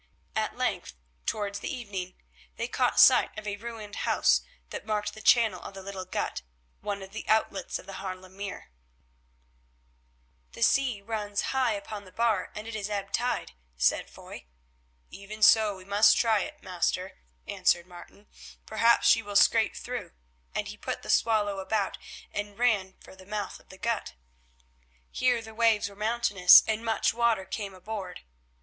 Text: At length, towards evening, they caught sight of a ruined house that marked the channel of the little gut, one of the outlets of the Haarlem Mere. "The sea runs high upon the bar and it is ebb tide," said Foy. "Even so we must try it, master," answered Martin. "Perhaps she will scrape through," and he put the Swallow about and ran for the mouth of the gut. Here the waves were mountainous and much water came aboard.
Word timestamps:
At 0.35 0.57
length, 0.57 0.95
towards 1.27 1.63
evening, 1.63 2.15
they 2.55 2.67
caught 2.67 2.99
sight 2.99 3.37
of 3.37 3.45
a 3.45 3.55
ruined 3.55 3.97
house 3.97 4.41
that 4.71 4.83
marked 4.83 5.13
the 5.13 5.21
channel 5.21 5.61
of 5.61 5.75
the 5.75 5.83
little 5.83 6.05
gut, 6.05 6.41
one 6.79 7.03
of 7.03 7.11
the 7.13 7.23
outlets 7.27 7.77
of 7.77 7.85
the 7.85 7.97
Haarlem 8.01 8.35
Mere. 8.35 8.71
"The 10.53 10.63
sea 10.63 11.03
runs 11.03 11.41
high 11.53 11.73
upon 11.73 12.05
the 12.05 12.11
bar 12.11 12.51
and 12.55 12.67
it 12.67 12.75
is 12.75 12.89
ebb 12.89 13.11
tide," 13.13 13.51
said 13.77 14.09
Foy. 14.09 14.45
"Even 15.11 15.43
so 15.43 15.75
we 15.77 15.85
must 15.85 16.17
try 16.17 16.39
it, 16.39 16.63
master," 16.63 17.19
answered 17.45 17.85
Martin. 17.85 18.25
"Perhaps 18.65 19.07
she 19.07 19.21
will 19.21 19.35
scrape 19.35 19.75
through," 19.75 20.13
and 20.55 20.69
he 20.69 20.77
put 20.77 21.03
the 21.03 21.11
Swallow 21.11 21.59
about 21.59 21.99
and 22.33 22.57
ran 22.57 22.95
for 22.99 23.15
the 23.15 23.27
mouth 23.27 23.59
of 23.59 23.69
the 23.69 23.77
gut. 23.77 24.15
Here 25.11 25.43
the 25.43 25.53
waves 25.53 25.87
were 25.89 25.95
mountainous 25.95 26.63
and 26.65 26.83
much 26.83 27.13
water 27.13 27.45
came 27.45 27.75
aboard. 27.75 28.21